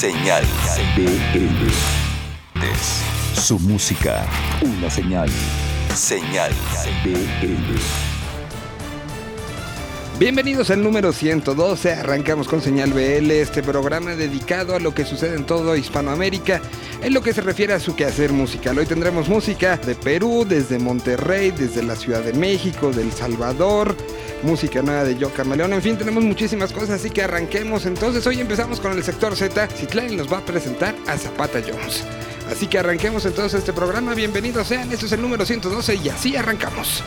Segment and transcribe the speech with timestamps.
[0.00, 0.44] Señal
[0.96, 1.68] BL.
[3.38, 4.26] Su música,
[4.62, 5.28] una señal.
[5.94, 6.52] Señal
[7.04, 7.76] BL.
[10.18, 15.36] Bienvenidos al número 112, arrancamos con Señal BL, este programa dedicado a lo que sucede
[15.36, 16.62] en todo Hispanoamérica
[17.02, 18.78] en lo que se refiere a su quehacer musical.
[18.78, 23.96] Hoy tendremos música de Perú, desde Monterrey, desde la Ciudad de México, del Salvador,
[24.42, 27.86] música nueva de Yo Camaleón, en fin, tenemos muchísimas cosas, así que arranquemos.
[27.86, 32.04] Entonces hoy empezamos con el sector Z, Citlali nos va a presentar a Zapata Jones.
[32.50, 36.36] Así que arranquemos entonces este programa, bienvenidos sean, este es el número 112 y así
[36.36, 37.04] arrancamos.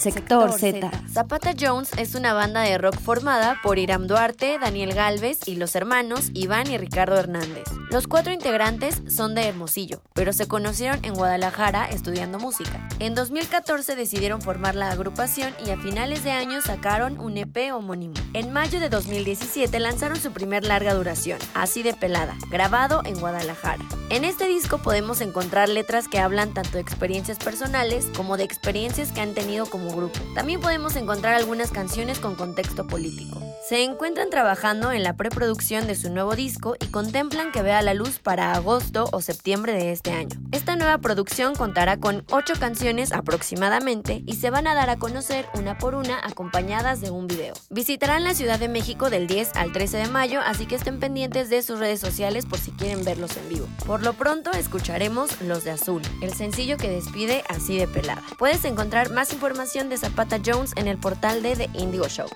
[0.00, 0.90] Sector Z.
[1.12, 5.76] Zapata Jones es una banda de rock formada por Iram Duarte, Daniel Galvez y los
[5.76, 7.64] hermanos Iván y Ricardo Hernández.
[7.90, 12.88] Los cuatro integrantes son de Hermosillo, pero se conocieron en Guadalajara estudiando música.
[12.98, 18.14] En 2014 decidieron formar la agrupación y a finales de año sacaron un EP homónimo.
[18.32, 23.84] En mayo de 2017 lanzaron su primer larga duración, Así de Pelada, grabado en Guadalajara.
[24.10, 29.12] En este disco podemos encontrar letras que hablan tanto de experiencias personales como de experiencias
[29.12, 30.18] que han tenido como grupo.
[30.34, 33.40] También podemos encontrar algunas canciones con contexto político.
[33.68, 37.94] Se encuentran trabajando en la preproducción de su nuevo disco y contemplan que vea la
[37.94, 40.40] luz para agosto o septiembre de este año.
[40.50, 45.46] Esta nueva producción contará con 8 canciones aproximadamente y se van a dar a conocer
[45.54, 47.54] una por una acompañadas de un video.
[47.68, 51.48] Visitarán la Ciudad de México del 10 al 13 de mayo, así que estén pendientes
[51.48, 53.68] de sus redes sociales por si quieren verlos en vivo.
[54.02, 58.22] Lo pronto escucharemos Los de Azul, el sencillo que despide así de pelada.
[58.38, 62.28] Puedes encontrar más información de Zapata Jones en el portal de The Indigo Show.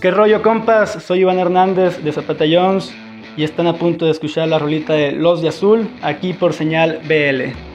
[0.00, 1.02] ¿Qué rollo, compas?
[1.02, 2.92] Soy Iván Hernández de Zapata Jones
[3.36, 7.00] y están a punto de escuchar la rolita de Los de Azul aquí por señal
[7.06, 7.65] BL.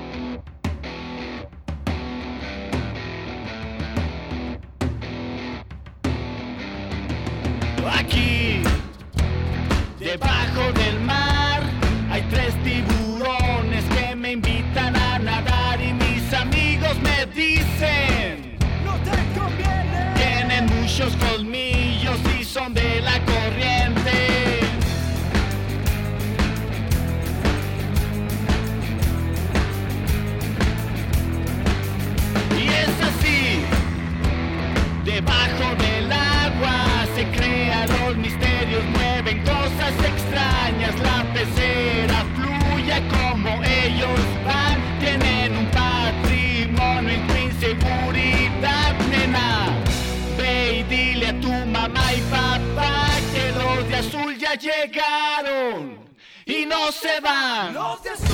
[54.55, 55.99] Ya llegaron
[56.45, 57.73] y no se van.
[57.73, 58.27] Los de azul.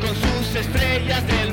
[0.00, 1.43] Con sus estrellas del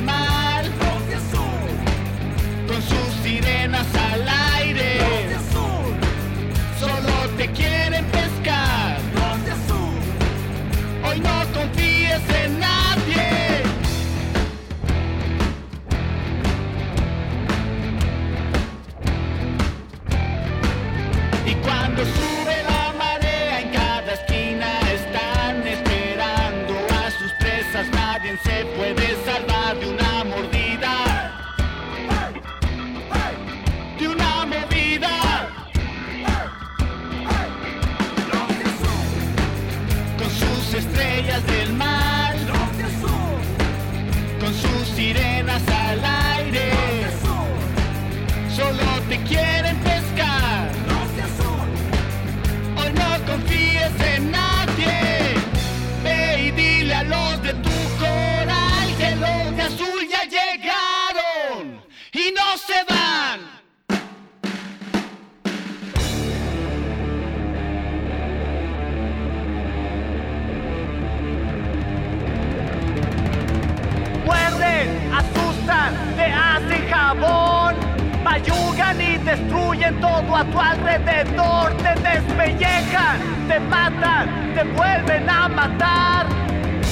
[79.32, 86.26] destruyen todo a tu alrededor, te despellejan, te matan, te vuelven a matar.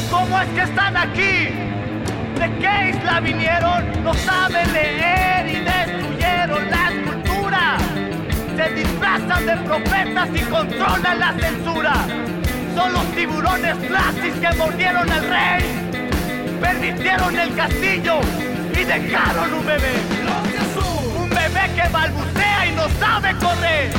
[0.09, 1.49] ¿Cómo es que están aquí?
[2.39, 4.03] ¿De qué isla vinieron?
[4.03, 7.77] No saben leer y destruyeron la escultura.
[8.55, 11.93] Se disfrazan de profetas y controlan la censura.
[12.73, 15.89] Son los tiburones flasis que mordieron al rey
[16.59, 18.19] permitieron el castillo
[18.73, 20.48] y dejaron un bebé.
[21.75, 23.91] Que balbucea y no sabe correr.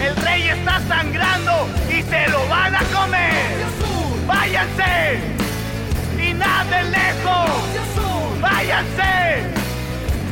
[0.00, 3.66] El rey está sangrando y se lo van a comer.
[4.26, 5.20] Váyanse
[6.22, 7.50] y naden lejos.
[8.40, 9.42] Váyanse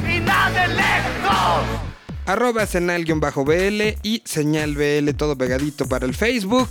[0.09, 1.83] y naden lejos.
[2.26, 6.71] Arroba senal-bl y señal BL todo pegadito para el Facebook.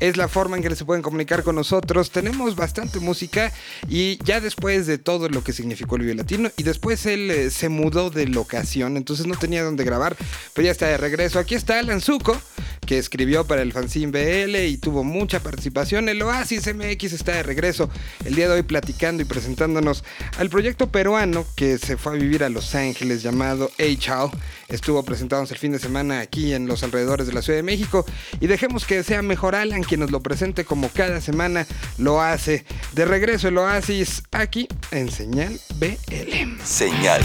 [0.00, 2.10] Es la forma en que se pueden comunicar con nosotros.
[2.10, 3.52] Tenemos bastante música
[3.88, 7.50] y ya después de todo lo que significó el Vive Latino y después él eh,
[7.50, 10.16] se mudó de locación, entonces no tenía dónde grabar,
[10.54, 11.38] pero ya está de regreso.
[11.38, 12.40] Aquí está Alan Zuko,
[12.88, 16.08] que escribió para el fanzine BL y tuvo mucha participación.
[16.08, 17.90] El Oasis MX está de regreso
[18.24, 20.04] el día de hoy platicando y presentándonos
[20.38, 24.30] al proyecto peruano que se fue a vivir a Los Ángeles llamado H.O.
[24.68, 28.06] Estuvo presentándonos el fin de semana aquí en los alrededores de la Ciudad de México
[28.40, 31.66] y dejemos que sea mejor Alan quien nos lo presente como cada semana
[31.98, 32.64] lo hace.
[32.94, 36.64] De regreso el Oasis aquí en Señal BL.
[36.64, 37.20] Señal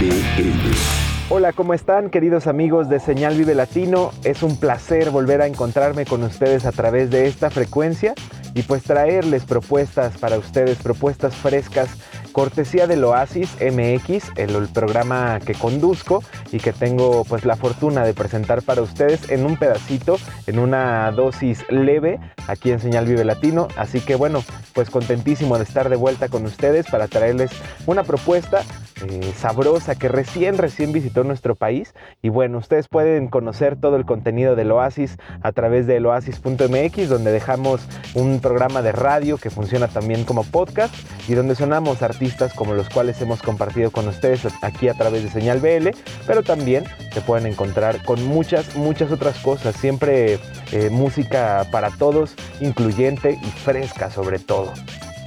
[0.00, 1.13] BL.
[1.30, 4.10] Hola, ¿cómo están queridos amigos de Señal Vive Latino?
[4.24, 8.12] Es un placer volver a encontrarme con ustedes a través de esta frecuencia
[8.54, 11.88] y pues traerles propuestas para ustedes, propuestas frescas,
[12.34, 18.12] cortesía del Oasis MX, el, programa que conduzco y que tengo pues la fortuna de
[18.12, 23.68] presentar para ustedes en un pedacito, en una dosis leve aquí en Señal Vive Latino.
[23.76, 24.42] Así que bueno,
[24.74, 27.52] pues contentísimo de estar de vuelta con ustedes para traerles
[27.86, 28.62] una propuesta
[29.06, 31.94] eh, sabrosa que recién, recién visitó nuestro país.
[32.20, 37.30] Y bueno, ustedes pueden conocer todo el contenido del Oasis a través del oasis.mx, donde
[37.30, 37.80] dejamos
[38.14, 40.92] un programa de radio que funciona también como podcast
[41.28, 42.23] y donde sonamos artistas
[42.54, 45.88] como los cuales hemos compartido con ustedes aquí a través de Señal BL,
[46.26, 49.76] pero también se pueden encontrar con muchas, muchas otras cosas.
[49.76, 50.38] Siempre
[50.72, 54.72] eh, música para todos, incluyente y fresca sobre todo.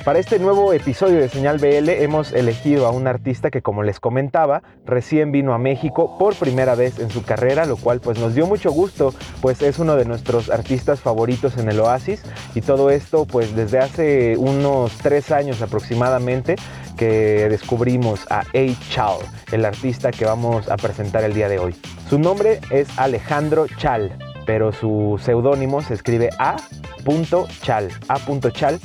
[0.08, 4.00] Para este nuevo episodio de Señal BL hemos elegido a un artista que como les
[4.00, 8.34] comentaba recién vino a México por primera vez en su carrera, lo cual pues nos
[8.34, 12.24] dio mucho gusto, pues es uno de nuestros artistas favoritos en el Oasis
[12.56, 16.56] y todo esto pues desde hace unos tres años aproximadamente
[16.96, 18.90] que descubrimos a A.
[18.90, 19.18] Chal,
[19.52, 21.76] el artista que vamos a presentar el día de hoy.
[22.10, 24.18] Su nombre es Alejandro Chal,
[24.48, 26.56] pero su seudónimo se escribe A.
[27.62, 28.18] Chal, A.
[28.52, 28.80] Chal,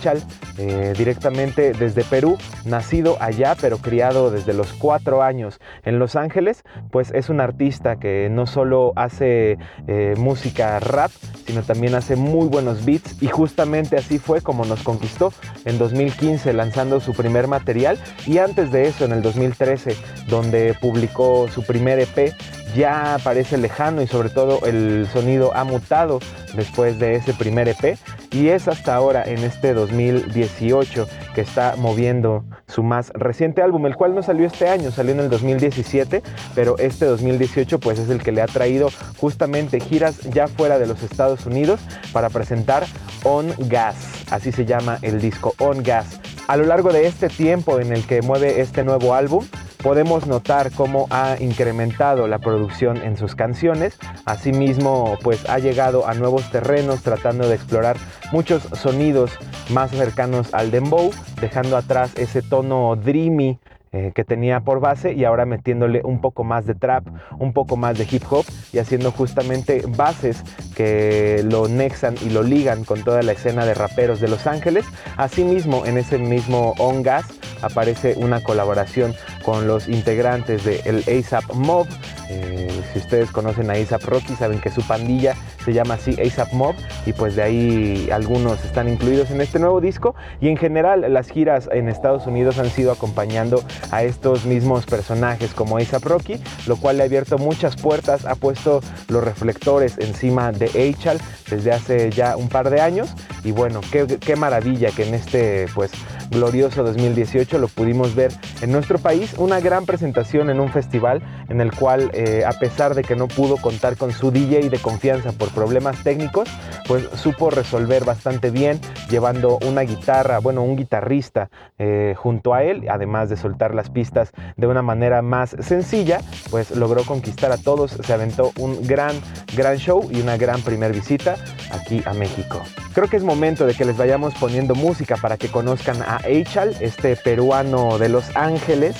[0.00, 0.22] Chal,
[0.58, 6.62] eh, directamente desde Perú, nacido allá pero criado desde los cuatro años en Los Ángeles,
[6.90, 9.58] pues es un artista que no solo hace
[9.88, 11.10] eh, música rap,
[11.46, 15.32] sino también hace muy buenos beats y justamente así fue como nos conquistó
[15.64, 19.96] en 2015 lanzando su primer material y antes de eso en el 2013
[20.28, 22.34] donde publicó su primer EP
[22.74, 26.20] ya parece lejano y sobre todo el sonido ha mutado
[26.54, 27.98] después de ese primer EP
[28.30, 33.94] y es hasta ahora en este 2018 que está moviendo su más reciente álbum, el
[33.94, 36.22] cual no salió este año, salió en el 2017,
[36.54, 38.88] pero este 2018 pues es el que le ha traído
[39.18, 41.80] justamente giras ya fuera de los Estados Unidos
[42.12, 42.84] para presentar
[43.22, 43.96] On Gas,
[44.30, 46.20] así se llama el disco On Gas.
[46.48, 49.44] A lo largo de este tiempo en el que mueve este nuevo álbum,
[49.82, 53.98] podemos notar cómo ha incrementado la producción en sus canciones.
[54.24, 57.96] Asimismo, pues ha llegado a nuevos terrenos tratando de explorar
[58.32, 59.32] muchos sonidos
[59.70, 63.58] más cercanos al dembow, dejando atrás ese tono dreamy
[63.92, 67.06] eh, que tenía por base y ahora metiéndole un poco más de trap,
[67.38, 70.42] un poco más de hip hop y haciendo justamente bases
[70.74, 74.84] que lo nexan y lo ligan con toda la escena de raperos de Los Ángeles.
[75.16, 77.26] Asimismo, en ese mismo On Gas
[77.62, 79.14] aparece una colaboración
[79.46, 81.86] con los integrantes de el ASAP Mob.
[82.28, 86.52] Eh, si ustedes conocen a ASAP Rocky, saben que su pandilla se llama así ASAP
[86.52, 86.76] Mob
[87.06, 90.14] y pues de ahí algunos están incluidos en este nuevo disco.
[90.40, 95.52] Y en general las giras en Estados Unidos han sido acompañando a estos mismos personajes
[95.54, 100.52] como ASAP Rocky, lo cual le ha abierto muchas puertas, ha puesto los reflectores encima
[100.52, 101.18] de Eichal
[101.50, 103.12] desde hace ya un par de años.
[103.42, 105.90] Y bueno, qué, qué maravilla que en este pues
[106.30, 111.60] glorioso 2018 lo pudimos ver en nuestro país, una gran presentación en un festival en
[111.60, 115.32] el cual eh, a pesar de que no pudo contar con su DJ de confianza
[115.32, 116.50] por problemas técnicos,
[116.86, 121.48] pues supo resolver bastante bien llevando una guitarra, bueno, un guitarrista
[121.78, 126.20] eh, junto a él, además de soltar las pistas de una manera más sencilla,
[126.50, 129.16] pues logró conquistar a todos, se aventó un gran,
[129.56, 131.36] gran show y una gran primer visita
[131.72, 132.60] aquí a México.
[132.92, 136.76] Creo que es momento de que les vayamos poniendo música para que conozcan a Eichal,
[136.80, 138.94] este peruano de Los Ángeles,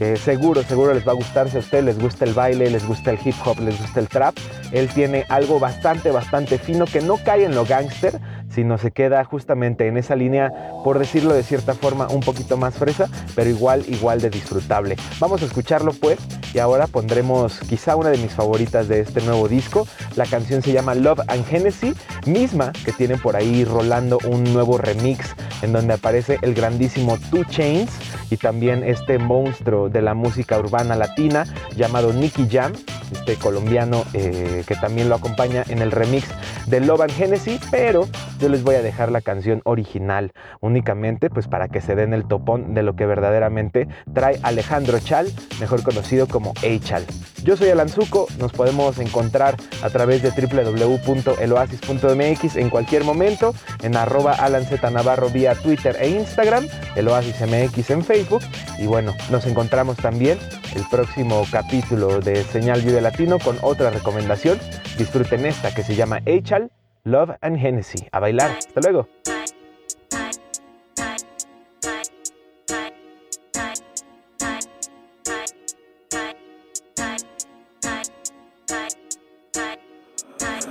[0.00, 2.86] que seguro, seguro les va a gustar si a ustedes les gusta el baile, les
[2.86, 4.34] gusta el hip hop, les gusta el trap.
[4.72, 8.18] Él tiene algo bastante, bastante fino que no cae en lo gangster,
[8.54, 10.52] sino se queda justamente en esa línea,
[10.84, 14.96] por decirlo de cierta forma, un poquito más fresa, pero igual, igual de disfrutable.
[15.18, 16.18] Vamos a escucharlo pues
[16.52, 19.86] y ahora pondremos quizá una de mis favoritas de este nuevo disco.
[20.16, 24.78] La canción se llama Love and Genesis, misma que tiene por ahí rolando un nuevo
[24.78, 27.90] remix en donde aparece el grandísimo Two Chains
[28.30, 31.44] y también este monstruo de la música urbana latina
[31.76, 32.72] llamado Nicky Jam
[33.12, 36.28] este colombiano eh, que también lo acompaña en el remix
[36.66, 38.08] de Love and Genesis, pero
[38.40, 42.26] yo les voy a dejar la canción original únicamente pues para que se den el
[42.26, 45.28] topón de lo que verdaderamente trae Alejandro Chal,
[45.60, 47.04] mejor conocido como A-Chal.
[47.44, 53.96] Yo soy Alan Zuko, nos podemos encontrar a través de www.eloasis.mx en cualquier momento, en
[53.96, 56.66] arroba Alan Z Navarro vía Twitter e Instagram,
[56.96, 58.42] el Oasis MX en Facebook.
[58.78, 60.38] Y bueno, nos encontramos también
[60.74, 64.58] el próximo capítulo de Señal Vive Latino con otra recomendación.
[64.98, 66.70] Disfruten esta que se llama Echal,
[67.04, 68.08] Love and Hennessy.
[68.12, 68.50] A bailar.
[68.50, 69.08] Hasta luego.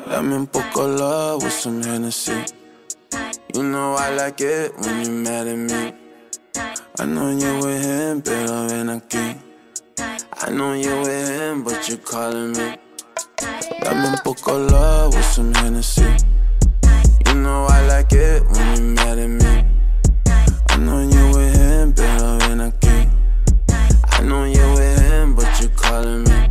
[0.07, 2.45] Dame un poco love with some Hennessy.
[3.55, 5.93] You know I like it when you mad at me.
[6.99, 9.35] I know you with him, pero ven aquí.
[10.41, 12.88] I know you with him, but you're calling me.
[13.81, 16.03] Dame un poco love with some Hennessy.
[17.25, 19.65] You know I like it when you're mad at me.
[20.69, 23.09] I know you with him, pero ven aquí.
[24.11, 26.49] I know you with him, but you're calling me.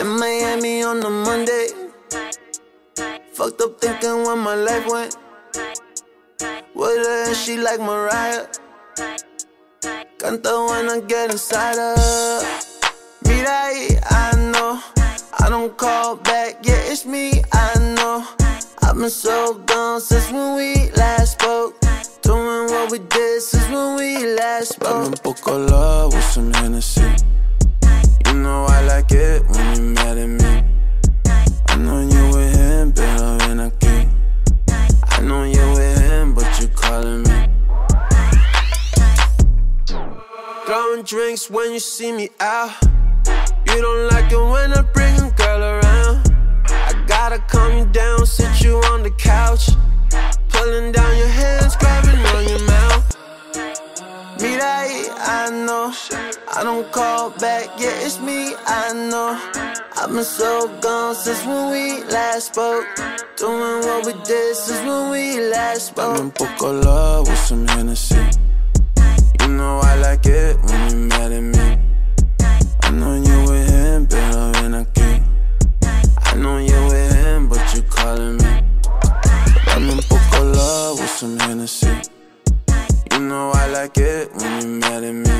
[0.00, 1.68] In Miami on a Monday.
[3.32, 5.16] Fucked up thinking where my life went.
[6.74, 8.46] With her and she like Mariah.
[10.18, 12.63] Canta when I get inside her.
[13.26, 14.80] Mira ahí, I know.
[15.40, 18.24] I don't call back, yeah, it's me, I know.
[18.82, 21.74] I've been so gone since when we last spoke.
[22.22, 25.04] Doing what we did since when we last spoke.
[25.04, 27.02] Dame un poco love with some Hennessy.
[28.26, 30.64] You know I like it when you're mad at me.
[31.68, 34.08] I know you with him, pero ven aquí.
[35.18, 37.48] I know you with him, but you calling me.
[40.66, 42.70] Throwing drinks when you see me out.
[43.74, 46.30] You don't like it when I bring a girl around.
[46.68, 49.70] I gotta calm you down, sit you on the couch.
[50.48, 53.04] Pulling down your hands, grabbing on your mouth.
[54.40, 55.92] Mira ahí, I know.
[56.56, 59.40] I don't call back, yeah, it's me, I know.
[59.96, 62.86] I've been so gone since when we last spoke.
[63.36, 66.16] Doing what we did since when we last spoke.
[66.16, 68.22] Dame un poco love with some Hennessy.
[69.40, 71.53] You know I like it when you're mad at me.
[83.34, 85.36] Know I like it when you mad at me.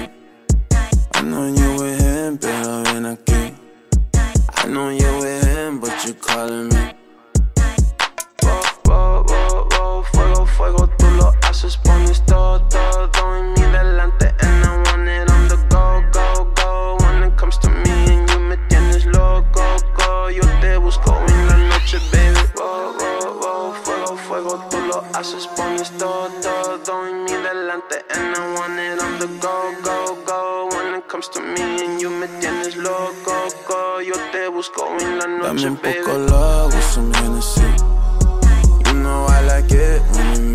[1.14, 3.42] I know you with him, pero ven aquí.
[4.62, 6.82] I know you with him, but you calling me.
[8.42, 8.54] Wo,
[8.88, 14.26] wo, wo, wo, fuego, fuego, tú lo haces, pones todo, todo en mi delante.
[14.44, 15.33] And I want it on
[27.74, 28.04] en mi delante.
[28.10, 30.68] And I want it on the go, go, go.
[30.72, 34.00] When it comes to me and you me tienes loco, go.
[34.00, 37.62] Yo te busco en la noche, Dame un poco love with some Hennessy.
[38.86, 40.53] You know I like it when you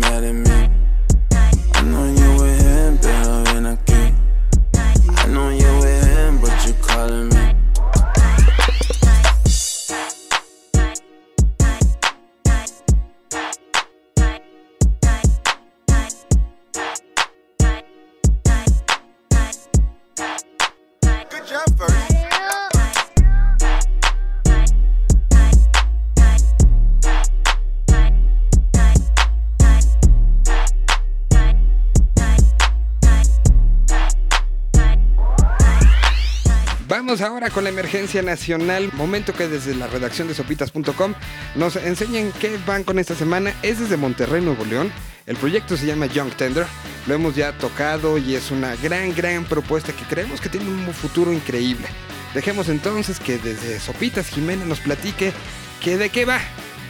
[37.48, 41.14] con la emergencia nacional, momento que desde la redacción de sopitas.com
[41.54, 43.54] nos enseñan qué van con esta semana.
[43.62, 44.92] Es desde Monterrey, Nuevo León.
[45.26, 46.66] El proyecto se llama Young Tender.
[47.06, 50.92] Lo hemos ya tocado y es una gran, gran propuesta que creemos que tiene un
[50.92, 51.86] futuro increíble.
[52.34, 55.32] Dejemos entonces que desde Sopitas Jimena nos platique
[55.80, 56.40] que de qué va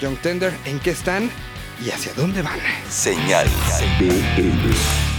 [0.00, 1.30] Young Tender, en qué están
[1.85, 2.59] y hacia dónde van.
[2.88, 3.47] Señal
[4.00, 5.10] BL.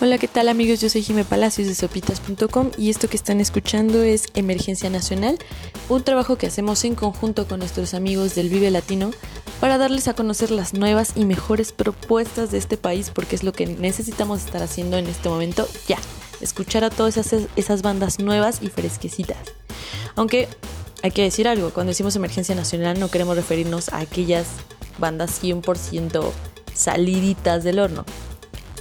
[0.00, 0.80] Hola, ¿qué tal amigos?
[0.80, 5.40] Yo soy Jime Palacios de sopitas.com y esto que están escuchando es Emergencia Nacional,
[5.88, 9.10] un trabajo que hacemos en conjunto con nuestros amigos del Vive Latino
[9.58, 13.52] para darles a conocer las nuevas y mejores propuestas de este país porque es lo
[13.52, 15.98] que necesitamos estar haciendo en este momento ya,
[16.40, 19.38] escuchar a todas esas, esas bandas nuevas y fresquecitas.
[20.14, 20.46] Aunque
[21.02, 24.46] hay que decir algo, cuando decimos Emergencia Nacional no queremos referirnos a aquellas
[24.98, 26.30] bandas 100%
[26.72, 28.04] saliditas del horno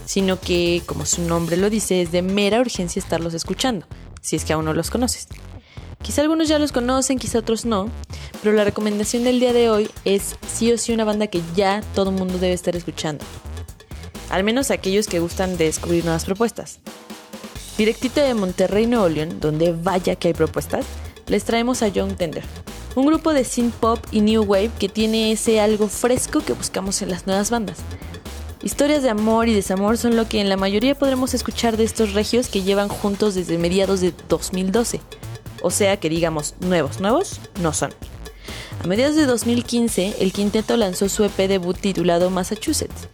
[0.07, 3.85] sino que, como su nombre lo dice, es de mera urgencia estarlos escuchando.
[4.21, 5.27] si es que aún no los conoces.
[6.01, 7.89] Quizá algunos ya los conocen, quizá otros no,
[8.41, 11.81] pero la recomendación del día de hoy es sí o sí una banda que ya
[11.95, 13.23] todo el mundo debe estar escuchando.
[14.29, 16.79] Al menos aquellos que gustan de descubrir nuevas propuestas.
[17.77, 20.85] Directito de Monterrey, Nuevo León, donde vaya que hay propuestas,
[21.27, 22.43] les traemos a Young Tender,
[22.95, 27.01] un grupo de synth pop y new wave que tiene ese algo fresco que buscamos
[27.01, 27.77] en las nuevas bandas.
[28.67, 32.11] Historias de amor y desamor son lo que en la mayoría podremos escuchar de estos
[32.11, 34.99] regios que llevan juntos desde mediados de 2012.
[35.61, 37.93] O sea que digamos nuevos, nuevos no son.
[38.83, 43.07] A mediados de 2015, el quinteto lanzó su EP debut titulado Massachusetts,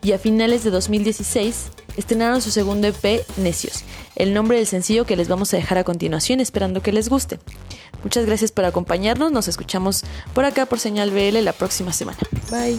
[0.00, 3.82] y a finales de 2016 estrenaron su segundo EP, Necios,
[4.14, 7.40] el nombre del sencillo que les vamos a dejar a continuación esperando que les guste.
[8.04, 12.18] Muchas gracias por acompañarnos, nos escuchamos por acá por Señal BL la próxima semana.
[12.48, 12.78] Bye.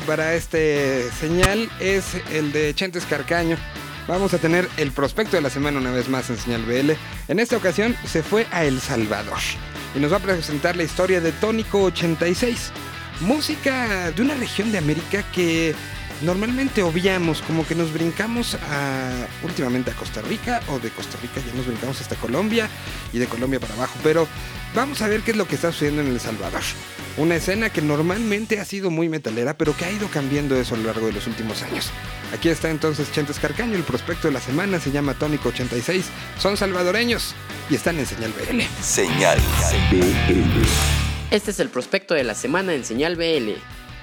[0.00, 3.56] Para este señal es el de Chentes Carcaño.
[4.08, 6.92] Vamos a tener el prospecto de la semana una vez más en Señal BL.
[7.28, 9.38] En esta ocasión se fue a El Salvador
[9.94, 12.72] y nos va a presentar la historia de Tónico 86.
[13.20, 15.76] Música de una región de América que
[16.22, 21.40] normalmente obviamos, como que nos brincamos a, últimamente a Costa Rica o de Costa Rica
[21.46, 22.68] ya nos brincamos hasta Colombia
[23.12, 24.26] y de Colombia para abajo, pero
[24.74, 26.62] vamos a ver qué es lo que está sucediendo en El Salvador.
[27.16, 30.78] Una escena que normalmente ha sido muy metalera, pero que ha ido cambiando eso a
[30.78, 31.90] lo largo de los últimos años.
[32.32, 36.06] Aquí está entonces Chentes Carcaño, el prospecto de la semana se llama Tónico 86,
[36.38, 37.34] son salvadoreños
[37.70, 38.60] y están en Señal BL.
[38.82, 39.38] Señal
[39.90, 40.64] BL.
[41.30, 43.52] Este es el prospecto de la semana en Señal BL.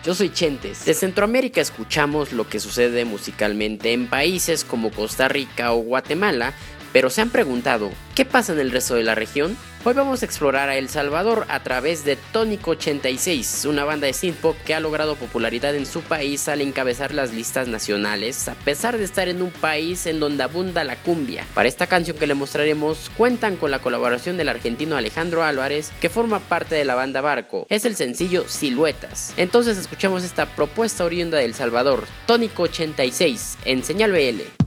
[0.06, 0.86] Yo soy Chentes.
[0.86, 6.54] De Centroamérica escuchamos lo que sucede musicalmente en países como Costa Rica o Guatemala,
[6.94, 9.58] pero se han preguntado, ¿qué pasa en el resto de la región?
[9.84, 14.14] Hoy vamos a explorar a El Salvador a través de Tónico 86, una banda de
[14.14, 18.54] synth pop que ha logrado popularidad en su país al encabezar las listas nacionales, a
[18.54, 21.48] pesar de estar en un país en donde abunda la cumbia.
[21.56, 26.10] Para esta canción que le mostraremos, cuentan con la colaboración del argentino Alejandro Álvarez, que
[26.10, 27.66] forma parte de la banda Barco.
[27.68, 29.34] Es el sencillo Siluetas.
[29.36, 34.62] Entonces escuchemos esta propuesta oriunda de El Salvador, Tónico 86, en Señal BL.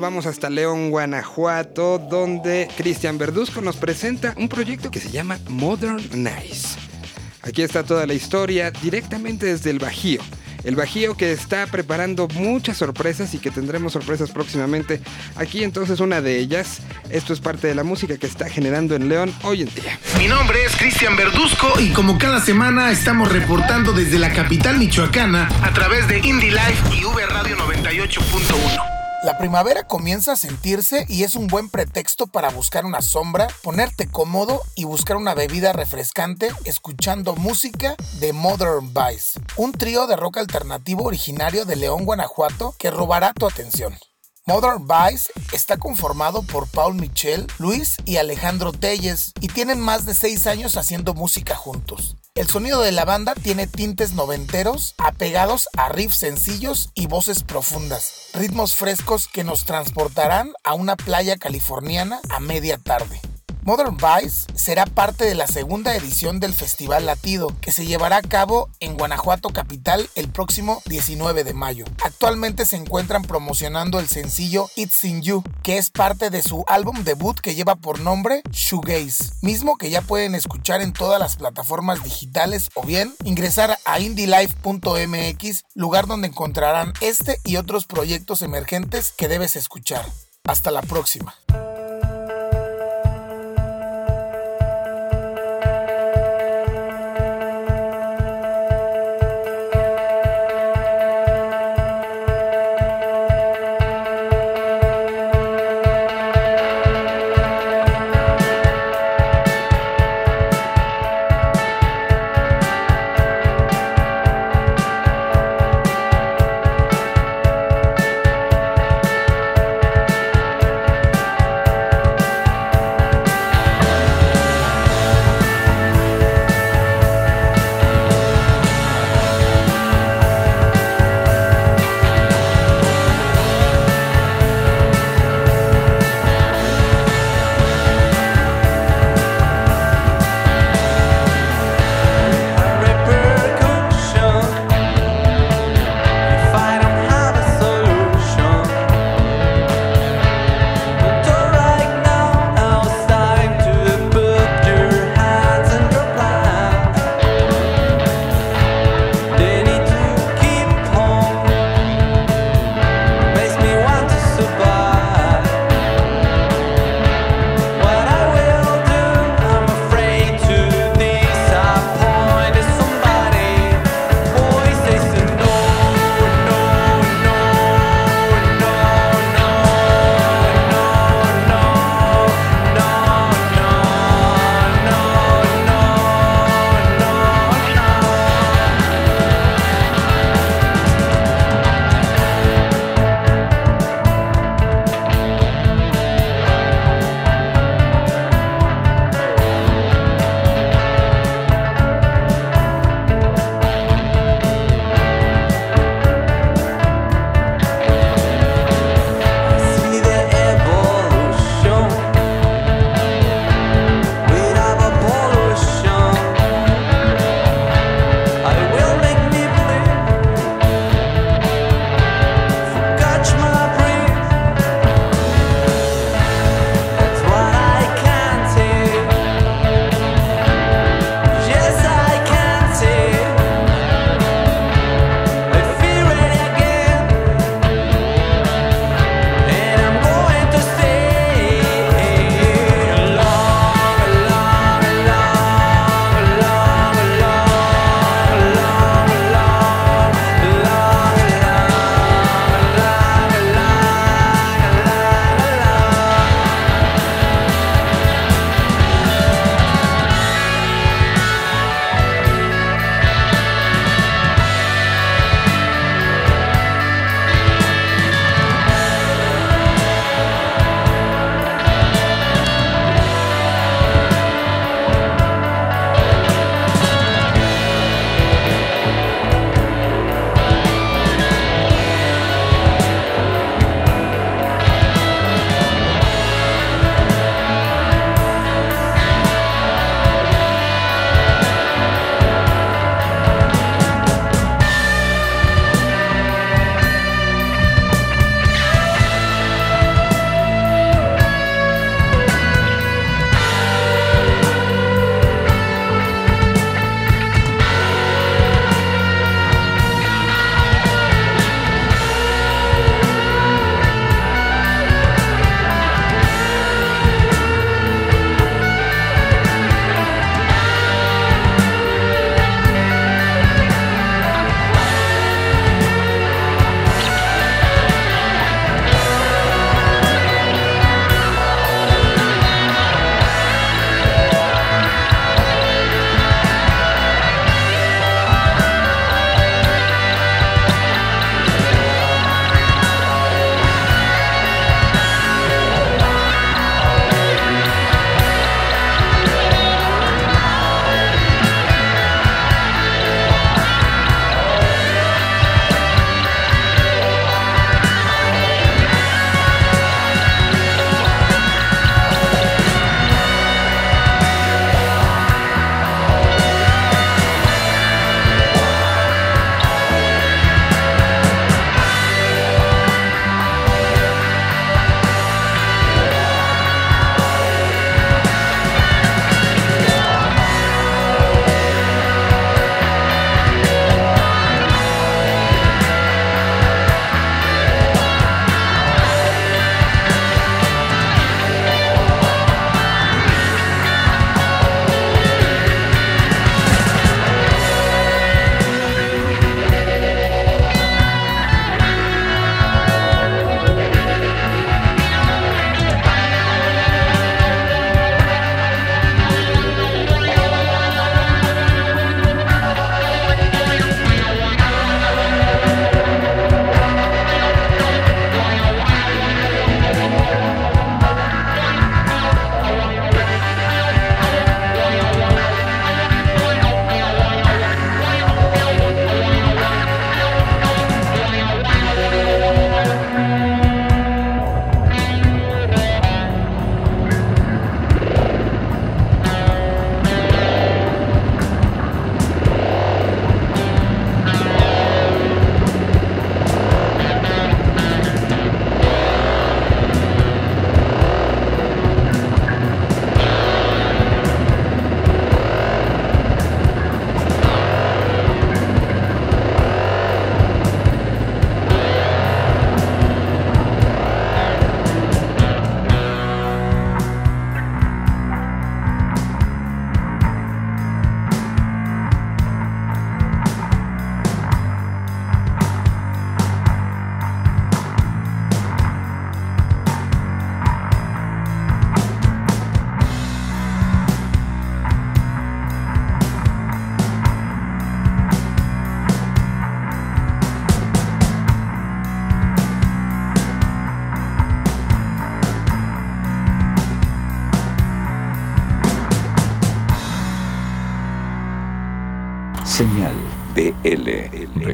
[0.00, 6.02] Vamos hasta León, Guanajuato, donde Cristian Verduzco nos presenta un proyecto que se llama Modern
[6.12, 6.78] Nice.
[7.42, 10.22] Aquí está toda la historia directamente desde el Bajío.
[10.64, 15.00] el Bajío que está preparando muchas sorpresas y que tendremos sorpresas próximamente.
[15.36, 16.78] Aquí entonces una de ellas,
[17.10, 19.98] esto es parte de la música que está generando en León hoy en día.
[20.18, 25.50] Mi nombre es Cristian Verduzco y como cada semana estamos reportando desde la capital michoacana
[25.62, 28.93] a través de Indie Life y V Radio 98.1.
[29.24, 34.06] La primavera comienza a sentirse y es un buen pretexto para buscar una sombra, ponerte
[34.06, 40.36] cómodo y buscar una bebida refrescante escuchando música de Modern Vice, un trío de rock
[40.36, 43.96] alternativo originario de León, Guanajuato que robará tu atención.
[44.46, 50.12] Modern Vice está conformado por Paul Michel, Luis y Alejandro Telles y tienen más de
[50.12, 52.16] 6 años haciendo música juntos.
[52.34, 58.28] El sonido de la banda tiene tintes noventeros, apegados a riffs sencillos y voces profundas,
[58.34, 63.22] ritmos frescos que nos transportarán a una playa californiana a media tarde.
[63.66, 68.22] Modern Vice será parte de la segunda edición del Festival Latido, que se llevará a
[68.22, 71.86] cabo en Guanajuato Capital el próximo 19 de mayo.
[72.04, 77.04] Actualmente se encuentran promocionando el sencillo It's in You, que es parte de su álbum
[77.04, 82.04] debut que lleva por nombre Shoegaze, mismo que ya pueden escuchar en todas las plataformas
[82.04, 89.28] digitales o bien ingresar a indielife.mx, lugar donde encontrarán este y otros proyectos emergentes que
[89.28, 90.04] debes escuchar.
[90.44, 91.34] Hasta la próxima.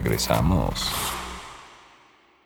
[0.02, 1.09] Regresamos.